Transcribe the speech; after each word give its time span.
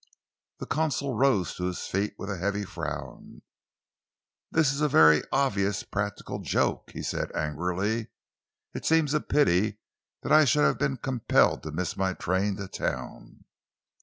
The 0.57 0.65
consul 0.65 1.15
rose 1.15 1.53
to 1.57 1.65
his 1.65 1.85
feet 1.85 2.15
with 2.17 2.27
a 2.31 2.39
heavy 2.39 2.65
frown. 2.65 3.43
"This 4.49 4.73
is 4.73 4.81
a 4.81 4.89
very 4.89 5.21
obvious 5.31 5.83
practical 5.83 6.39
joke," 6.39 6.89
he 6.91 7.03
said 7.03 7.31
angrily. 7.35 8.07
"It 8.73 8.83
seems 8.83 9.13
a 9.13 9.21
pity 9.21 9.77
that 10.23 10.31
I 10.31 10.43
should 10.45 10.63
have 10.63 10.79
been 10.79 10.97
compelled 10.97 11.61
to 11.61 11.71
miss 11.71 11.95
my 11.95 12.13
train 12.15 12.55
to 12.55 12.67
town." 12.67 13.45